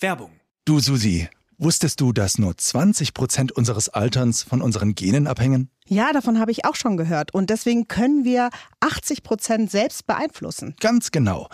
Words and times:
Werbung. 0.00 0.30
Du 0.64 0.78
Susi, 0.78 1.28
wusstest 1.56 2.00
du, 2.00 2.12
dass 2.12 2.38
nur 2.38 2.56
20 2.56 3.14
Prozent 3.14 3.50
unseres 3.50 3.88
Alterns 3.88 4.44
von 4.44 4.62
unseren 4.62 4.94
Genen 4.94 5.26
abhängen? 5.26 5.70
Ja, 5.86 6.12
davon 6.12 6.38
habe 6.38 6.52
ich 6.52 6.64
auch 6.64 6.76
schon 6.76 6.96
gehört. 6.96 7.34
Und 7.34 7.50
deswegen 7.50 7.88
können 7.88 8.24
wir 8.24 8.50
80 8.78 9.24
Prozent 9.24 9.72
selbst 9.72 10.06
beeinflussen. 10.06 10.76
Ganz 10.78 11.10
genau. 11.10 11.48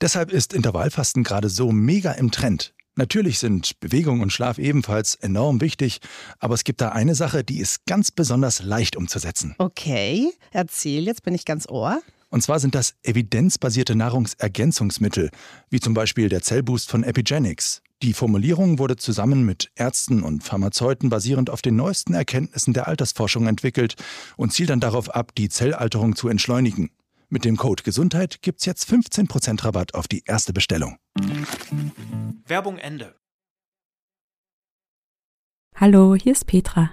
Deshalb 0.00 0.30
ist 0.30 0.52
Intervallfasten 0.52 1.24
gerade 1.24 1.48
so 1.48 1.72
mega 1.72 2.12
im 2.12 2.30
Trend. 2.30 2.74
Natürlich 2.94 3.40
sind 3.40 3.80
Bewegung 3.80 4.20
und 4.20 4.32
Schlaf 4.32 4.58
ebenfalls 4.58 5.16
enorm 5.16 5.60
wichtig, 5.60 6.00
aber 6.38 6.54
es 6.54 6.62
gibt 6.64 6.80
da 6.80 6.90
eine 6.90 7.16
Sache, 7.16 7.42
die 7.42 7.58
ist 7.58 7.86
ganz 7.86 8.12
besonders 8.12 8.62
leicht 8.62 8.94
umzusetzen. 8.94 9.54
Okay, 9.58 10.30
erzähl, 10.52 11.06
jetzt 11.06 11.22
bin 11.22 11.34
ich 11.34 11.44
ganz 11.44 11.68
ohr. 11.68 12.00
Und 12.30 12.42
zwar 12.42 12.60
sind 12.60 12.74
das 12.74 12.94
evidenzbasierte 13.02 13.96
Nahrungsergänzungsmittel, 13.96 15.30
wie 15.68 15.80
zum 15.80 15.94
Beispiel 15.94 16.28
der 16.28 16.42
Zellboost 16.42 16.88
von 16.88 17.02
Epigenics. 17.02 17.82
Die 18.02 18.14
Formulierung 18.14 18.78
wurde 18.78 18.96
zusammen 18.96 19.44
mit 19.44 19.70
Ärzten 19.74 20.22
und 20.22 20.42
Pharmazeuten 20.42 21.10
basierend 21.10 21.50
auf 21.50 21.60
den 21.60 21.76
neuesten 21.76 22.14
Erkenntnissen 22.14 22.72
der 22.72 22.88
Altersforschung 22.88 23.46
entwickelt 23.46 23.96
und 24.36 24.52
zielt 24.52 24.70
dann 24.70 24.80
darauf 24.80 25.10
ab, 25.10 25.34
die 25.34 25.48
Zellalterung 25.48 26.16
zu 26.16 26.28
entschleunigen. 26.28 26.90
Mit 27.28 27.44
dem 27.44 27.56
Code 27.56 27.82
Gesundheit 27.82 28.42
gibt's 28.42 28.64
jetzt 28.64 28.88
15% 28.88 29.64
Rabatt 29.64 29.94
auf 29.94 30.08
die 30.08 30.22
erste 30.24 30.52
Bestellung. 30.52 30.96
Werbung 32.46 32.78
Ende. 32.78 33.14
Hallo, 35.76 36.14
hier 36.14 36.32
ist 36.32 36.46
Petra. 36.46 36.92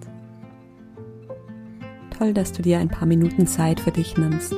Toll, 2.21 2.35
dass 2.35 2.51
du 2.51 2.61
dir 2.61 2.77
ein 2.77 2.87
paar 2.87 3.07
Minuten 3.07 3.47
Zeit 3.47 3.79
für 3.79 3.89
dich 3.89 4.15
nimmst. 4.15 4.53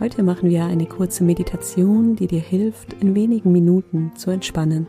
Heute 0.00 0.24
machen 0.24 0.50
wir 0.50 0.64
eine 0.64 0.86
kurze 0.86 1.22
Meditation, 1.22 2.16
die 2.16 2.26
dir 2.26 2.40
hilft, 2.40 2.94
in 2.94 3.14
wenigen 3.14 3.52
Minuten 3.52 4.16
zu 4.16 4.32
entspannen. 4.32 4.88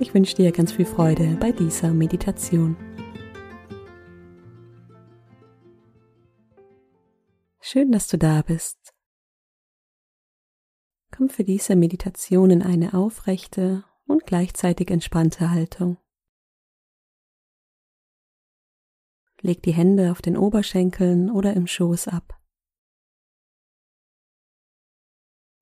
Ich 0.00 0.12
wünsche 0.12 0.34
dir 0.34 0.50
ganz 0.50 0.72
viel 0.72 0.84
Freude 0.84 1.36
bei 1.38 1.52
dieser 1.52 1.94
Meditation. 1.94 2.76
Schön, 7.60 7.92
dass 7.92 8.08
du 8.08 8.18
da 8.18 8.42
bist. 8.42 8.92
Komm 11.16 11.28
für 11.28 11.44
diese 11.44 11.76
Meditation 11.76 12.50
in 12.50 12.62
eine 12.64 12.94
aufrechte 12.94 13.84
und 14.08 14.26
gleichzeitig 14.26 14.90
entspannte 14.90 15.52
Haltung. 15.52 15.98
Leg 19.44 19.62
die 19.62 19.74
Hände 19.74 20.10
auf 20.10 20.22
den 20.22 20.38
Oberschenkeln 20.38 21.30
oder 21.30 21.52
im 21.52 21.66
Schoß 21.66 22.08
ab. 22.08 22.40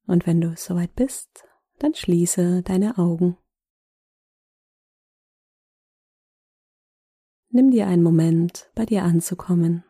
Und 0.07 0.25
wenn 0.25 0.41
du 0.41 0.57
soweit 0.57 0.95
bist, 0.95 1.49
dann 1.81 1.93
schließe 1.93 2.63
deine 2.63 2.97
Augen. 2.97 3.37
Nimm 7.49 7.73
dir 7.73 7.89
einen 7.89 8.05
Moment, 8.05 8.71
bei 8.77 8.87
dir 8.87 9.03
anzukommen. 9.03 9.83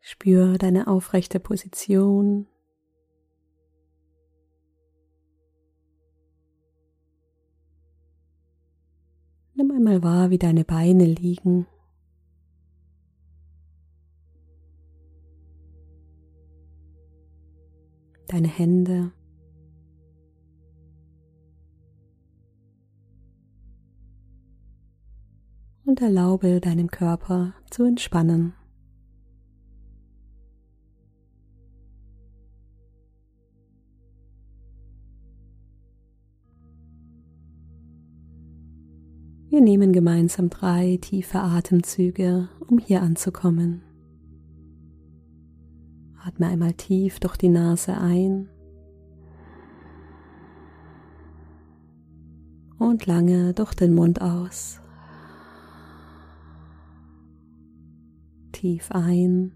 Spür 0.00 0.58
deine 0.58 0.86
aufrechte 0.86 1.40
Position. 1.40 2.46
Nimm 9.56 9.70
einmal 9.70 10.02
wahr, 10.02 10.30
wie 10.30 10.38
deine 10.38 10.64
Beine 10.64 11.04
liegen. 11.04 11.66
deine 18.28 18.48
Hände. 18.48 19.12
Und 25.84 26.02
erlaube 26.02 26.60
deinem 26.60 26.90
Körper 26.90 27.54
zu 27.70 27.84
entspannen. 27.84 28.54
Nehmen 39.66 39.92
gemeinsam 39.92 40.48
drei 40.48 40.96
tiefe 41.00 41.40
Atemzüge, 41.40 42.48
um 42.68 42.78
hier 42.78 43.02
anzukommen. 43.02 43.82
Atme 46.24 46.46
einmal 46.46 46.74
tief 46.74 47.18
durch 47.18 47.36
die 47.36 47.48
Nase 47.48 47.98
ein 47.98 48.48
und 52.78 53.06
lange 53.06 53.54
durch 53.54 53.74
den 53.74 53.92
Mund 53.92 54.22
aus. 54.22 54.80
Tief 58.52 58.92
ein 58.92 59.50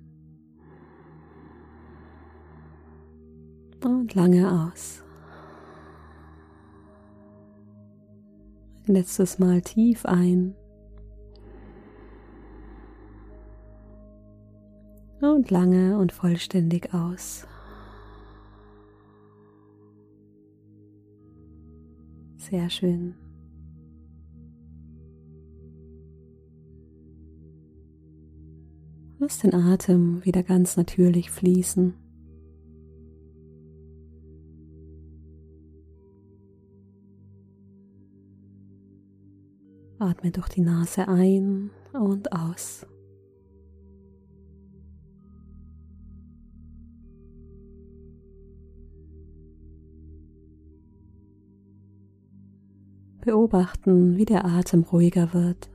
und 3.85 4.13
lange 4.17 4.73
aus. 4.73 5.05
Letztes 8.91 9.39
Mal 9.39 9.63
tief 9.63 10.05
ein 10.05 10.57
und 15.21 15.49
lange 15.49 15.97
und 15.97 16.11
vollständig 16.11 16.93
aus. 16.93 17.47
Sehr 22.37 22.69
schön. 22.69 23.15
Lass 29.21 29.39
den 29.39 29.55
Atem 29.55 30.25
wieder 30.25 30.43
ganz 30.43 30.77
natürlich 30.77 31.31
fließen. 31.31 32.00
Atme 40.01 40.31
durch 40.31 40.49
die 40.49 40.63
Nase 40.63 41.07
ein 41.09 41.71
und 41.93 42.33
aus. 42.33 42.87
Beobachten, 53.21 54.17
wie 54.17 54.25
der 54.25 54.47
Atem 54.47 54.85
ruhiger 54.85 55.35
wird. 55.35 55.69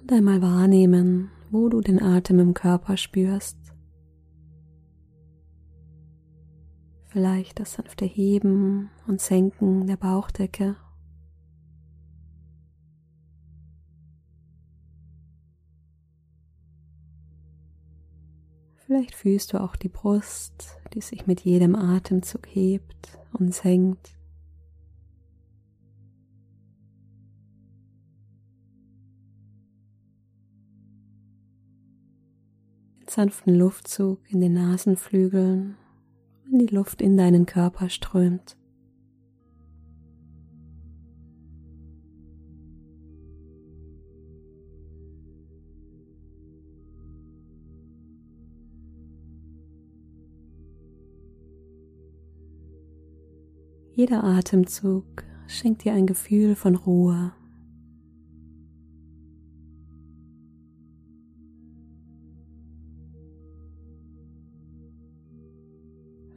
Und 0.00 0.12
einmal 0.12 0.40
wahrnehmen, 0.42 1.30
wo 1.50 1.68
du 1.68 1.80
den 1.80 2.02
Atem 2.02 2.38
im 2.38 2.54
Körper 2.54 2.96
spürst. 2.96 3.56
Vielleicht 7.06 7.58
das 7.58 7.72
sanfte 7.72 8.04
Heben 8.04 8.88
und 9.08 9.20
Senken 9.20 9.86
der 9.86 9.96
Bauchdecke. 9.96 10.76
Vielleicht 18.76 19.14
fühlst 19.14 19.52
du 19.52 19.60
auch 19.60 19.76
die 19.76 19.88
Brust, 19.88 20.78
die 20.94 21.00
sich 21.00 21.26
mit 21.26 21.40
jedem 21.42 21.74
Atemzug 21.74 22.46
hebt 22.46 23.18
und 23.32 23.54
senkt. 23.54 24.19
Sanften 33.10 33.54
Luftzug 33.54 34.20
in 34.28 34.40
den 34.40 34.52
Nasenflügeln, 34.52 35.76
wenn 36.44 36.58
die 36.60 36.74
Luft 36.74 37.02
in 37.02 37.16
deinen 37.16 37.44
Körper 37.44 37.88
strömt. 37.88 38.56
Jeder 53.92 54.24
Atemzug 54.24 55.24
schenkt 55.46 55.84
dir 55.84 55.92
ein 55.92 56.06
Gefühl 56.06 56.54
von 56.54 56.76
Ruhe. 56.76 57.32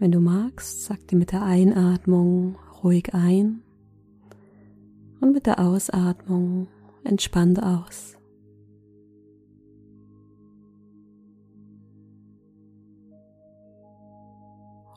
Wenn 0.04 0.12
du 0.12 0.20
magst, 0.20 0.84
sag 0.84 1.08
dir 1.08 1.16
mit 1.16 1.32
der 1.32 1.44
Einatmung 1.44 2.58
ruhig 2.84 3.14
ein 3.14 3.64
und 5.22 5.32
mit 5.32 5.46
der 5.46 5.62
Ausatmung 5.62 6.68
entspannt 7.06 7.64
aus. 7.64 8.18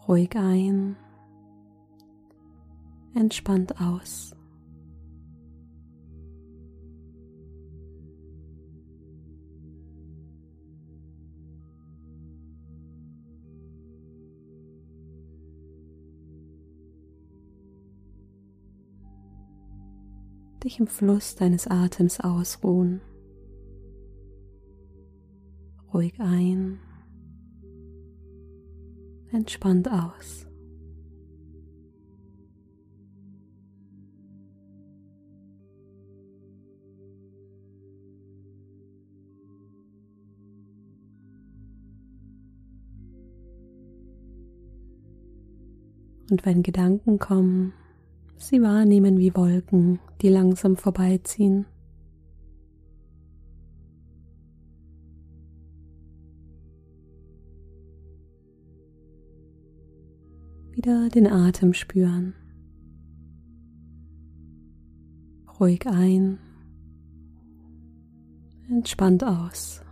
Ruhig 0.09 0.35
ein 0.35 0.97
entspannt 3.15 3.81
aus. 3.81 4.36
Dich 20.67 20.81
im 20.81 20.89
Fluss 20.89 21.37
deines 21.37 21.69
Atems 21.69 22.19
ausruhen. 22.19 23.01
Ruhig 25.95 26.19
ein, 26.19 26.81
entspannt 29.31 29.89
aus. 29.89 30.49
Und 46.29 46.45
wenn 46.45 46.65
Gedanken 46.65 47.21
kommen, 47.21 47.73
sie 48.37 48.63
wahrnehmen 48.63 49.19
wie 49.19 49.35
Wolken, 49.35 50.01
die 50.23 50.29
langsam 50.29 50.77
vorbeiziehen. 50.77 51.67
Wieder 60.73 61.09
den 61.09 61.27
Atem 61.27 61.73
spüren. 61.73 62.35
Ruhig 65.59 65.87
ein, 65.87 66.39
entspannt 68.69 69.25
aus. 69.25 69.86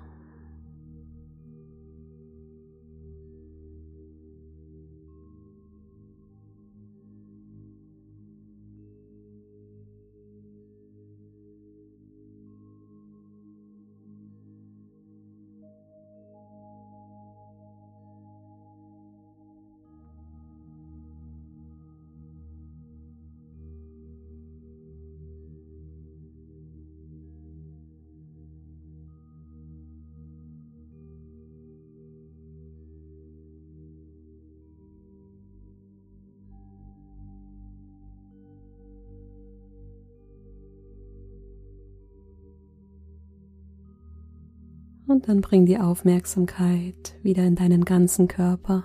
Und 45.06 45.28
dann 45.28 45.42
bring 45.42 45.66
die 45.66 45.78
Aufmerksamkeit 45.78 47.18
wieder 47.22 47.44
in 47.44 47.56
deinen 47.56 47.84
ganzen 47.84 48.26
Körper. 48.26 48.84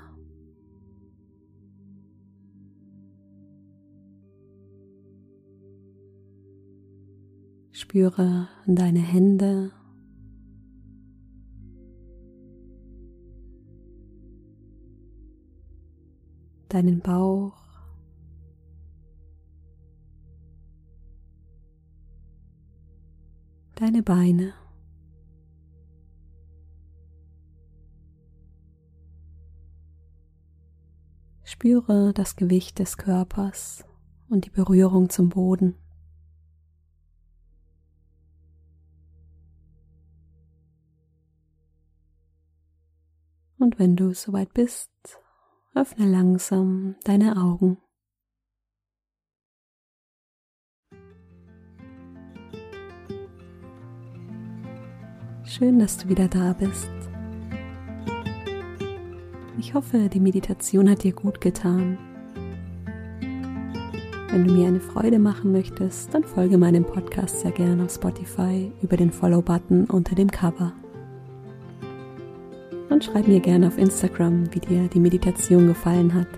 Spüre 7.71 8.49
deine 8.67 8.99
Hände, 8.99 9.71
deinen 16.67 16.99
Bauch, 16.99 17.55
deine 23.75 24.03
Beine. 24.03 24.53
Spüre 31.51 32.13
das 32.13 32.35
Gewicht 32.35 32.77
des 32.77 32.95
Körpers 32.95 33.83
und 34.29 34.45
die 34.45 34.51
Berührung 34.51 35.09
zum 35.09 35.29
Boden. 35.29 35.73
Und 43.57 43.79
wenn 43.79 43.95
du 43.95 44.13
soweit 44.13 44.53
bist, 44.53 44.91
öffne 45.73 46.05
langsam 46.05 46.97
deine 47.03 47.35
Augen. 47.35 47.79
Schön, 55.45 55.79
dass 55.79 55.97
du 55.97 56.09
wieder 56.09 56.27
da 56.27 56.53
bist. 56.53 56.98
Ich 59.59 59.73
hoffe, 59.73 60.07
die 60.07 60.21
Meditation 60.21 60.89
hat 60.89 61.03
dir 61.03 61.11
gut 61.11 61.41
getan. 61.41 61.97
Wenn 64.31 64.47
du 64.47 64.53
mir 64.53 64.67
eine 64.69 64.79
Freude 64.79 65.19
machen 65.19 65.51
möchtest, 65.51 66.13
dann 66.13 66.23
folge 66.23 66.57
meinem 66.57 66.85
Podcast 66.85 67.41
sehr 67.41 67.51
gerne 67.51 67.83
auf 67.83 67.93
Spotify 67.93 68.71
über 68.81 68.95
den 68.95 69.11
Follow-Button 69.11 69.85
unter 69.87 70.15
dem 70.15 70.31
Cover. 70.31 70.71
Und 72.89 73.03
schreib 73.03 73.27
mir 73.27 73.41
gerne 73.41 73.67
auf 73.67 73.77
Instagram, 73.77 74.45
wie 74.53 74.61
dir 74.61 74.87
die 74.87 75.01
Meditation 75.01 75.67
gefallen 75.67 76.13
hat. 76.13 76.29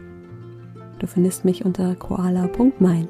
Du 0.98 1.06
findest 1.06 1.46
mich 1.46 1.64
unter 1.64 1.94
koala.mind. 1.94 3.10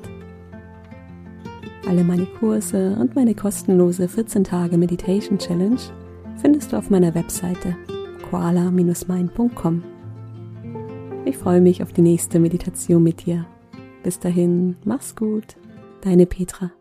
Alle 1.88 2.04
meine 2.04 2.26
Kurse 2.26 2.98
und 3.00 3.16
meine 3.16 3.34
kostenlose 3.34 4.10
14 4.10 4.44
Tage 4.44 4.78
Meditation 4.78 5.38
Challenge 5.38 5.80
findest 6.36 6.74
du 6.74 6.78
auf 6.78 6.90
meiner 6.90 7.16
Webseite 7.16 7.78
koala-mind.com. 8.30 9.84
Ich 11.24 11.38
freue 11.38 11.62
mich 11.62 11.84
auf 11.84 11.94
die 11.94 12.02
nächste 12.02 12.40
Meditation 12.40 13.04
mit 13.04 13.26
dir. 13.26 13.46
Bis 14.04 14.20
dahin, 14.20 14.76
mach's 14.84 15.16
gut, 15.16 15.56
deine 16.02 16.26
Petra. 16.26 16.72